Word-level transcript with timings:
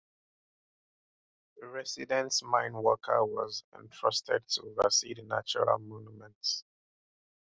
A 1.61 1.67
resident 1.67 2.41
mine 2.41 2.73
worker 2.73 3.23
was 3.23 3.63
entrusted 3.75 4.41
to 4.47 4.61
oversee 4.63 5.13
the 5.13 5.21
natural 5.21 5.77
monument. 5.77 6.63